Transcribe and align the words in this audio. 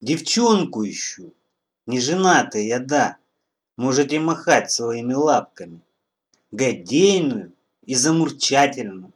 Девчонку 0.00 0.88
ищу. 0.88 1.34
Не 1.86 2.00
женатая 2.00 2.62
я, 2.62 2.78
да. 2.78 3.18
Можете 3.76 4.18
махать 4.18 4.70
своими 4.70 5.12
лапками. 5.12 5.80
Годейную 6.50 7.52
и 7.84 7.94
замурчательную. 7.94 9.12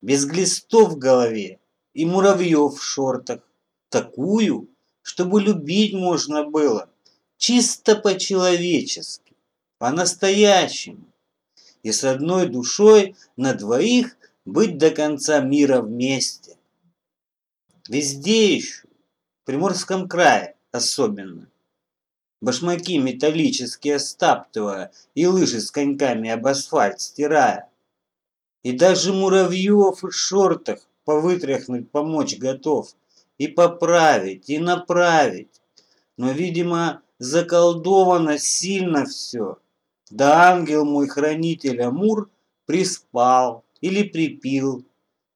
Без 0.00 0.24
глистов 0.24 0.92
в 0.92 0.98
голове 0.98 1.58
и 1.94 2.04
муравьев 2.04 2.78
в 2.78 2.82
шортах. 2.82 3.40
Такую, 3.88 4.68
чтобы 5.02 5.40
любить 5.40 5.94
можно 5.94 6.44
было. 6.44 6.88
Чисто 7.36 7.96
по-человечески. 7.96 9.34
По-настоящему. 9.78 11.06
И 11.82 11.90
с 11.90 12.04
одной 12.04 12.48
душой 12.48 13.16
на 13.36 13.52
двоих 13.52 14.16
быть 14.44 14.78
до 14.78 14.90
конца 14.90 15.40
мира 15.40 15.80
вместе. 15.80 16.56
Везде 17.88 18.58
ищу, 18.58 18.88
Приморском 19.44 20.08
крае 20.08 20.56
особенно. 20.72 21.48
Башмаки 22.40 22.98
металлические 22.98 23.98
стаптывая 23.98 24.92
и 25.14 25.26
лыжи 25.26 25.60
с 25.60 25.70
коньками 25.70 26.30
об 26.30 26.46
асфальт 26.46 27.00
стирая. 27.00 27.68
И 28.62 28.72
даже 28.72 29.12
муравьев 29.12 30.02
в 30.02 30.10
шортах 30.12 30.80
повытряхнуть 31.04 31.90
помочь 31.90 32.38
готов. 32.38 32.94
И 33.36 33.48
поправить, 33.48 34.48
и 34.48 34.58
направить. 34.58 35.60
Но, 36.16 36.30
видимо, 36.30 37.02
заколдовано 37.18 38.38
сильно 38.38 39.04
все. 39.06 39.58
Да 40.10 40.50
ангел 40.52 40.84
мой 40.84 41.08
хранитель 41.08 41.82
Амур 41.82 42.30
приспал 42.66 43.64
или 43.80 44.04
припил. 44.04 44.84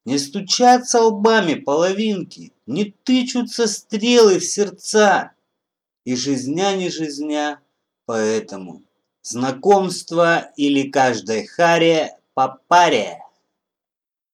Не 0.05 0.17
стучатся 0.17 1.01
лбами 1.01 1.55
половинки, 1.55 2.53
не 2.65 2.95
тычутся 3.03 3.67
стрелы 3.67 4.39
в 4.39 4.45
сердца. 4.45 5.33
И 6.05 6.15
жизня 6.15 6.75
не 6.75 6.89
жизня, 6.89 7.59
поэтому 8.05 8.83
знакомство 9.21 10.51
или 10.55 10.89
каждой 10.89 11.45
харе 11.45 12.17
по 12.33 12.59
паре. 12.67 13.19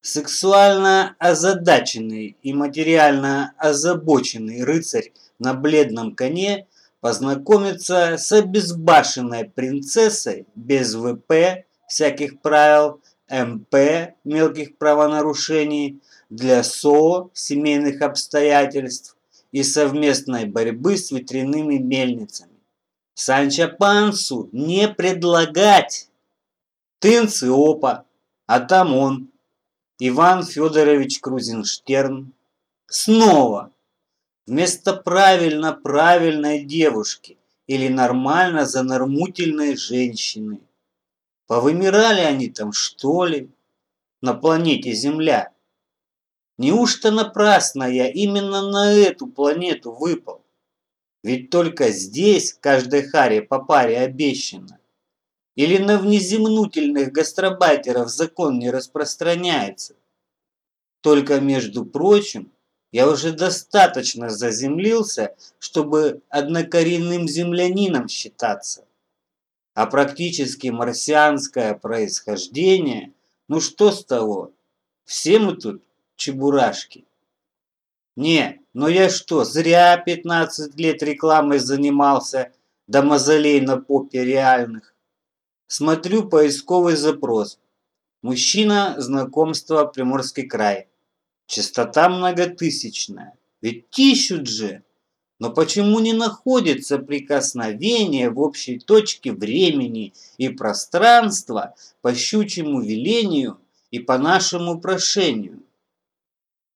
Сексуально 0.01 1.15
озадаченный 1.17 2.37
и 2.41 2.53
материально 2.53 3.53
озабоченный 3.57 4.63
рыцарь 4.63 5.11
на 5.39 5.55
бледном 5.55 6.15
коне 6.15 6.67
познакомиться 7.01 8.17
с 8.17 8.31
обезбашенной 8.31 9.45
принцессой 9.45 10.45
без 10.55 10.95
ВП, 10.95 11.65
всяких 11.87 12.41
правил, 12.41 13.01
МП, 13.29 14.15
мелких 14.23 14.77
правонарушений, 14.77 16.01
для 16.29 16.63
СО, 16.63 17.29
семейных 17.33 18.01
обстоятельств 18.01 19.15
и 19.51 19.63
совместной 19.63 20.45
борьбы 20.45 20.97
с 20.97 21.11
ветряными 21.11 21.77
мельницами. 21.77 22.51
Санчо 23.13 23.69
Пансу 23.69 24.49
не 24.51 24.87
предлагать. 24.89 26.09
Тынцы 26.99 27.49
опа, 27.49 28.05
а 28.47 28.59
там 28.59 28.95
он, 28.95 29.29
Иван 29.99 30.43
Федорович 30.43 31.19
Крузенштерн. 31.19 32.33
Снова 32.87 33.71
вместо 34.45 34.93
правильно 34.93 35.73
правильной 35.73 36.63
девушки 36.63 37.37
или 37.67 37.87
нормально 37.87 38.65
занормутельной 38.65 39.77
женщины. 39.77 40.59
Повымирали 41.47 42.21
они 42.21 42.49
там, 42.49 42.73
что 42.73 43.25
ли, 43.25 43.51
на 44.21 44.33
планете 44.33 44.93
Земля? 44.93 45.53
Неужто 46.57 47.11
напрасно 47.11 47.83
я 47.83 48.09
именно 48.09 48.67
на 48.69 48.91
эту 48.91 49.27
планету 49.27 49.91
выпал? 49.91 50.43
Ведь 51.23 51.49
только 51.49 51.89
здесь 51.89 52.53
каждой 52.53 53.03
харе 53.07 53.41
по 53.41 53.59
паре 53.59 53.99
обещано. 53.99 54.79
Или 55.55 55.77
на 55.77 55.97
внеземнутельных 55.97 57.11
гастробайтеров 57.11 58.09
закон 58.09 58.59
не 58.59 58.71
распространяется? 58.71 59.95
Только, 61.01 61.39
между 61.39 61.85
прочим, 61.85 62.51
я 62.91 63.09
уже 63.09 63.31
достаточно 63.31 64.29
заземлился, 64.29 65.35
чтобы 65.59 66.21
однокоренным 66.29 67.27
землянином 67.27 68.07
считаться. 68.07 68.85
А 69.75 69.87
практически 69.87 70.67
марсианское 70.69 71.73
происхождение, 71.73 73.11
ну 73.49 73.59
что 73.59 73.91
с 73.91 74.05
того? 74.05 74.53
Все 75.03 75.37
мы 75.37 75.57
тут 75.57 75.83
чебурашки. 76.15 77.03
Не, 78.15 78.61
но 78.73 78.87
я 78.87 79.09
что, 79.09 79.43
зря 79.43 79.97
15 79.97 80.79
лет 80.79 81.03
рекламой 81.03 81.59
занимался, 81.59 82.53
до 82.87 83.03
мозолей 83.03 83.59
на 83.59 83.75
попе 83.75 84.23
реальных. 84.23 84.95
Смотрю 85.67 86.29
поисковый 86.29 86.95
запрос. 86.95 87.59
Мужчина, 88.21 88.95
знакомство, 88.97 89.83
Приморский 89.85 90.47
край. 90.47 90.87
Частота 91.47 92.07
многотысячная. 92.07 93.33
Ведь 93.61 93.99
ищут 93.99 94.47
же. 94.47 94.83
Но 95.39 95.51
почему 95.51 95.99
не 95.99 96.13
находится 96.13 96.97
прикосновение 96.97 98.29
в 98.29 98.39
общей 98.39 98.79
точке 98.79 99.33
времени 99.33 100.13
и 100.37 100.49
пространства 100.49 101.75
по 102.01 102.13
щучьему 102.13 102.81
велению 102.81 103.59
и 103.91 103.99
по 103.99 104.17
нашему 104.17 104.79
прошению? 104.79 105.61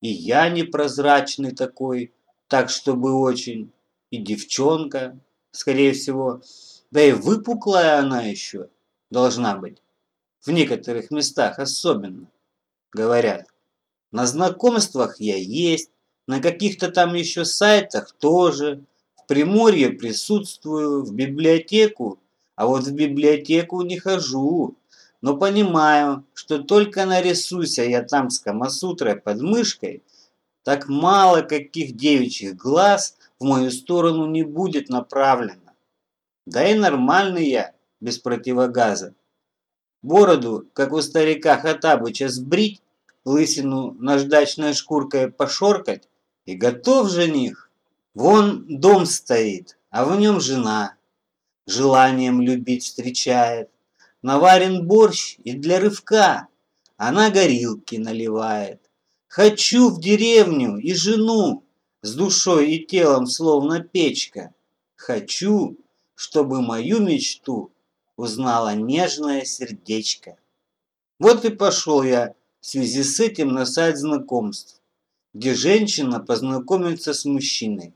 И 0.01 0.09
я 0.09 0.49
непрозрачный 0.49 1.51
такой, 1.51 2.13
так 2.47 2.69
чтобы 2.69 3.13
очень, 3.13 3.71
и 4.11 4.17
девчонка, 4.17 5.17
скорее 5.51 5.93
всего, 5.93 6.41
да 6.91 7.01
и 7.01 7.11
выпуклая 7.11 7.99
она 7.99 8.23
еще 8.23 8.69
должна 9.09 9.55
быть. 9.55 9.81
В 10.41 10.51
некоторых 10.51 11.11
местах 11.11 11.59
особенно, 11.59 12.27
говорят. 12.91 13.47
На 14.11 14.25
знакомствах 14.25 15.19
я 15.19 15.35
есть, 15.35 15.91
на 16.29 16.41
каких-то 16.41 16.91
там 16.91 17.15
еще 17.15 17.43
сайтах 17.43 18.11
тоже. 18.11 18.83
В 19.15 19.25
Приморье 19.25 19.89
присутствую, 19.89 21.03
в 21.03 21.11
библиотеку, 21.11 22.19
а 22.55 22.67
вот 22.67 22.83
в 22.83 22.91
библиотеку 22.93 23.81
не 23.81 23.97
хожу. 23.97 24.77
Но 25.21 25.37
понимаю, 25.37 26.23
что 26.35 26.59
только 26.59 27.07
нарисуйся 27.07 27.81
я 27.81 28.03
там 28.03 28.29
с 28.29 28.39
Камасутрой 28.39 29.15
под 29.15 29.41
мышкой, 29.41 30.03
так 30.63 30.87
мало 30.87 31.41
каких 31.41 31.95
девичьих 31.95 32.55
глаз 32.55 33.17
в 33.39 33.45
мою 33.45 33.71
сторону 33.71 34.27
не 34.27 34.43
будет 34.43 34.87
направлено. 34.87 35.73
Да 36.45 36.63
и 36.63 36.75
нормальный 36.75 37.49
я, 37.49 37.73
без 38.01 38.19
противогаза. 38.19 39.15
Бороду, 40.03 40.67
как 40.73 40.93
у 40.93 41.01
старика 41.01 41.57
Хатабыча, 41.57 42.29
сбрить, 42.29 42.83
лысину 43.25 43.95
наждачной 43.99 44.75
шкуркой 44.75 45.31
пошоркать, 45.31 46.08
и 46.49 46.55
готов 46.55 47.11
жених. 47.11 47.69
Вон 48.15 48.65
дом 48.67 49.05
стоит, 49.05 49.77
а 49.91 50.03
в 50.03 50.19
нем 50.19 50.41
жена. 50.41 50.95
Желанием 51.67 52.41
любить 52.41 52.85
встречает. 52.85 53.69
Наварен 54.23 54.87
борщ 54.87 55.37
и 55.43 55.53
для 55.53 55.79
рывка. 55.79 56.47
Она 56.97 57.29
горилки 57.29 57.97
наливает. 57.97 58.81
Хочу 59.27 59.91
в 59.91 60.01
деревню 60.01 60.77
и 60.77 60.95
жену, 60.95 61.63
с 62.01 62.15
душой 62.15 62.71
и 62.71 62.83
телом 62.83 63.27
словно 63.27 63.81
печка. 63.81 64.51
Хочу, 64.95 65.77
чтобы 66.15 66.63
мою 66.63 66.99
мечту 66.99 67.71
узнала 68.15 68.73
нежное 68.73 69.45
сердечко. 69.45 70.35
Вот 71.19 71.45
и 71.45 71.49
пошел 71.49 72.01
я 72.01 72.33
в 72.59 72.65
связи 72.65 73.03
с 73.03 73.19
этим 73.19 73.49
на 73.49 73.67
сайт 73.67 73.97
знакомств, 73.97 74.78
где 75.33 75.53
женщина 75.53 76.19
познакомится 76.19 77.13
с 77.13 77.25
мужчиной. 77.25 77.93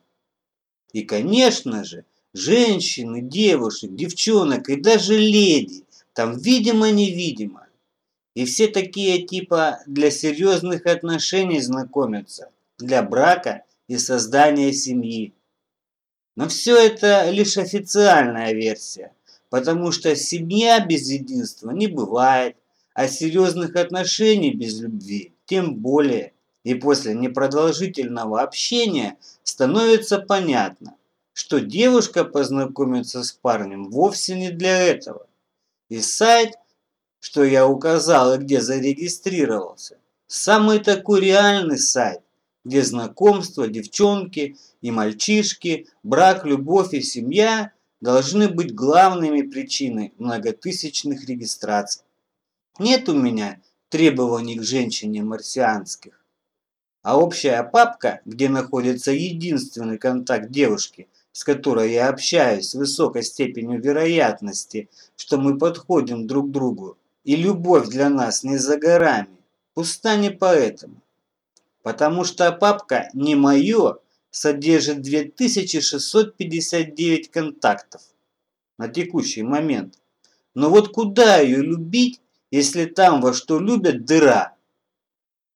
И, 0.91 1.01
конечно 1.03 1.83
же, 1.83 2.05
женщины, 2.33 3.21
девушек, 3.21 3.95
девчонок 3.95 4.69
и 4.69 4.75
даже 4.75 5.17
леди 5.17 5.85
там 6.13 6.37
видимо-невидимо. 6.37 7.67
И 8.35 8.45
все 8.45 8.67
такие 8.67 9.25
типа 9.25 9.79
для 9.87 10.11
серьезных 10.11 10.85
отношений 10.85 11.61
знакомятся, 11.61 12.51
для 12.77 13.03
брака 13.03 13.63
и 13.87 13.97
создания 13.97 14.73
семьи. 14.73 15.33
Но 16.35 16.47
все 16.47 16.77
это 16.77 17.29
лишь 17.29 17.57
официальная 17.57 18.53
версия– 18.53 19.13
потому 19.53 19.91
что 19.91 20.15
семья 20.15 20.83
без 20.83 21.07
единства 21.11 21.69
не 21.69 21.85
бывает, 21.85 22.57
а 22.95 23.07
серьезных 23.07 23.75
отношений 23.75 24.51
без 24.51 24.81
любви 24.81 25.35
тем 25.45 25.75
более. 25.75 26.32
И 26.63 26.75
после 26.75 27.13
непродолжительного 27.13 28.41
общения 28.41 29.17
становится 29.43 30.19
понятно, 30.19 30.95
что 31.33 31.59
девушка 31.59 32.23
познакомится 32.23 33.23
с 33.23 33.31
парнем 33.33 33.89
вовсе 33.89 34.35
не 34.35 34.49
для 34.49 34.77
этого. 34.81 35.27
И 35.89 35.99
сайт, 35.99 36.53
что 37.19 37.43
я 37.43 37.67
указал 37.67 38.33
и 38.33 38.37
где 38.37 38.61
зарегистрировался, 38.61 39.97
самый 40.27 40.79
такой 40.79 41.21
реальный 41.21 41.77
сайт, 41.77 42.21
где 42.63 42.81
знакомства, 42.81 43.67
девчонки 43.67 44.55
и 44.81 44.91
мальчишки, 44.91 45.87
брак, 46.01 46.45
любовь 46.45 46.93
и 46.93 47.01
семья 47.01 47.73
должны 47.99 48.47
быть 48.47 48.73
главными 48.73 49.41
причиной 49.41 50.13
многотысячных 50.17 51.25
регистраций. 51.25 52.03
Нет 52.79 53.09
у 53.09 53.13
меня 53.13 53.61
требований 53.89 54.57
к 54.57 54.63
женщине 54.63 55.23
марсианских. 55.23 56.22
А 57.03 57.19
общая 57.19 57.61
папка, 57.63 58.21
где 58.23 58.47
находится 58.47 59.11
единственный 59.11 59.97
контакт 59.97 60.49
девушки, 60.49 61.09
с 61.33 61.43
которой 61.43 61.91
я 61.91 62.07
общаюсь 62.07 62.69
с 62.69 62.75
высокой 62.75 63.23
степенью 63.23 63.81
вероятности, 63.81 64.89
что 65.17 65.37
мы 65.37 65.57
подходим 65.57 66.27
друг 66.27 66.47
к 66.47 66.51
другу, 66.51 66.97
и 67.25 67.35
любовь 67.35 67.89
для 67.89 68.09
нас 68.09 68.43
не 68.43 68.55
за 68.57 68.77
горами, 68.77 69.35
пуста 69.73 70.15
не 70.15 70.29
поэтому. 70.29 71.01
Потому 71.81 72.23
что 72.23 72.49
папка 72.53 73.09
«Не 73.13 73.35
мое» 73.35 73.97
содержит 74.31 75.01
2659 75.01 77.29
контактов 77.29 78.01
на 78.77 78.87
текущий 78.87 79.43
момент. 79.43 79.99
Но 80.55 80.69
вот 80.69 80.93
куда 80.93 81.39
ее 81.39 81.57
любить, 81.57 82.21
если 82.49 82.85
там 82.85 83.19
во 83.19 83.33
что 83.33 83.59
любят 83.59 84.05
дыра? 84.05 84.55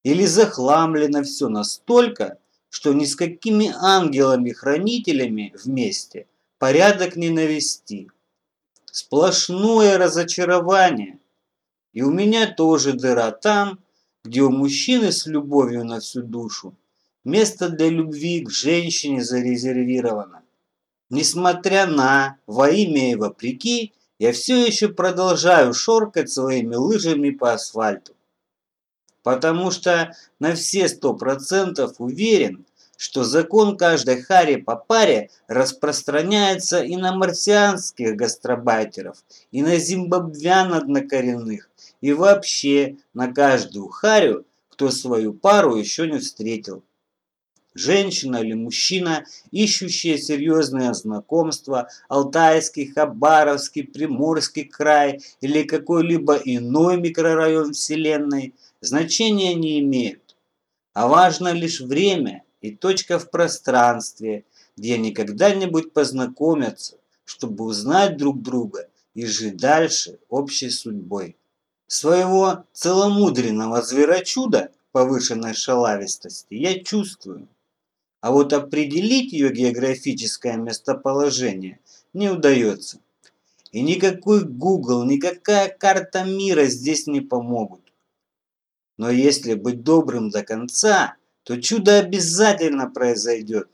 Или 0.07 0.25
захламлено 0.25 1.21
все 1.23 1.49
настолько, 1.49 2.37
что 2.69 2.93
ни 2.93 3.03
с 3.03 3.13
какими 3.13 3.73
ангелами-хранителями 3.77 5.53
вместе 5.61 6.27
порядок 6.59 7.17
не 7.17 7.29
навести. 7.29 8.09
Сплошное 8.85 9.97
разочарование. 9.97 11.19
И 11.91 12.03
у 12.03 12.11
меня 12.11 12.47
тоже 12.47 12.93
дыра 12.93 13.31
там, 13.31 13.79
где 14.23 14.43
у 14.43 14.49
мужчины 14.49 15.11
с 15.11 15.25
любовью 15.25 15.83
на 15.83 15.99
всю 15.99 16.21
душу 16.21 16.73
место 17.25 17.67
для 17.67 17.89
любви 17.89 18.45
к 18.45 18.49
женщине 18.49 19.21
зарезервировано. 19.21 20.41
Несмотря 21.09 21.85
на, 21.85 22.37
во 22.47 22.69
имя 22.69 23.11
и 23.11 23.15
вопреки, 23.15 23.91
я 24.19 24.31
все 24.31 24.65
еще 24.65 24.87
продолжаю 24.87 25.73
шоркать 25.73 26.31
своими 26.31 26.75
лыжами 26.75 27.31
по 27.31 27.51
асфальту. 27.51 28.13
Потому 29.27 29.71
что 29.71 30.15
на 30.39 30.55
все 30.55 30.87
сто 30.87 31.13
процентов 31.13 31.95
уверен, 31.97 32.65
что 32.95 33.25
закон 33.25 33.75
каждой 33.75 34.21
хари 34.21 34.55
по 34.55 34.77
паре 34.77 35.31
распространяется 35.49 36.81
и 36.81 36.95
на 36.95 37.13
марсианских 37.13 38.15
гастробайтеров, 38.15 39.17
и 39.51 39.61
на 39.61 39.79
зимбабвян 39.79 40.73
однокоренных, 40.73 41.69
и 41.99 42.13
вообще 42.13 42.95
на 43.13 43.27
каждую 43.27 43.89
харю, 43.89 44.45
кто 44.69 44.91
свою 44.91 45.33
пару 45.33 45.75
еще 45.75 46.09
не 46.09 46.19
встретил. 46.19 46.81
Женщина 47.77 48.37
или 48.37 48.53
мужчина, 48.53 49.23
ищущие 49.51 50.17
серьезное 50.17 50.91
знакомство, 50.93 51.89
Алтайский, 52.09 52.91
Хабаровский, 52.91 53.83
Приморский 53.83 54.63
край 54.63 55.21
или 55.41 55.61
какой-либо 55.61 56.37
иной 56.37 56.97
микрорайон 56.99 57.73
Вселенной, 57.73 58.55
значения 58.81 59.53
не 59.53 59.79
имеют. 59.81 60.35
А 60.93 61.07
важно 61.07 61.49
лишь 61.53 61.79
время 61.79 62.43
и 62.61 62.75
точка 62.75 63.19
в 63.19 63.29
пространстве, 63.29 64.45
где 64.75 64.95
они 64.95 65.11
когда-нибудь 65.11 65.93
познакомятся, 65.93 66.95
чтобы 67.25 67.65
узнать 67.65 68.17
друг 68.17 68.41
друга 68.41 68.89
и 69.13 69.27
жить 69.27 69.57
дальше 69.57 70.17
общей 70.29 70.71
судьбой. 70.71 71.35
Своего 71.85 72.63
целомудренного 72.73 73.83
зверочуда 73.83 74.71
повышенной 74.91 75.53
шалавистости 75.53 76.55
я 76.55 76.79
чувствую. 76.83 77.47
А 78.19 78.31
вот 78.31 78.53
определить 78.53 79.31
ее 79.31 79.51
географическое 79.51 80.57
местоположение 80.57 81.79
не 82.13 82.29
удается. 82.29 82.99
И 83.71 83.81
никакой 83.81 84.43
Google, 84.43 85.03
никакая 85.05 85.69
карта 85.69 86.23
мира 86.23 86.65
здесь 86.65 87.05
не 87.05 87.21
помогут. 87.21 87.81
Но 88.97 89.11
если 89.11 89.53
быть 89.53 89.83
добрым 89.83 90.29
до 90.29 90.43
конца, 90.43 91.15
то 91.43 91.61
чудо 91.61 91.99
обязательно 91.99 92.89
произойдет. 92.89 93.69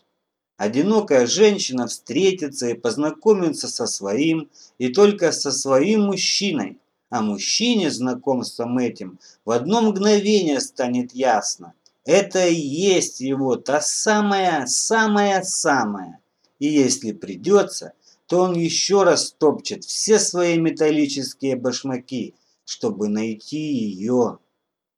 Одинокая 0.58 1.26
женщина 1.26 1.88
встретится 1.88 2.70
и 2.70 2.74
познакомится 2.74 3.68
со 3.68 3.88
своим, 3.88 4.50
и 4.78 4.90
только 4.90 5.32
со 5.32 5.52
своим 5.52 6.04
мужчиной. 6.04 6.80
А 7.10 7.22
мужчине 7.22 7.92
знакомством 7.92 8.78
этим 8.78 9.20
в 9.46 9.52
одно 9.52 9.82
мгновение 9.82 10.60
станет 10.60 11.14
ясно. 11.14 11.74
Это 12.06 12.48
и 12.48 12.56
есть 12.56 13.20
его 13.22 13.56
та 13.56 13.82
самая-самая-самая. 13.82 16.20
И 16.60 16.68
если 16.68 17.14
придется, 17.14 17.94
то 18.28 18.42
он 18.42 18.56
еще 18.56 19.04
раз 19.04 19.32
топчет 19.32 19.86
все 19.86 20.20
свои 20.20 20.58
металлические 20.58 21.56
башмаки, 21.56 22.36
чтобы 22.66 23.08
найти 23.08 23.58
ее. 23.58 24.40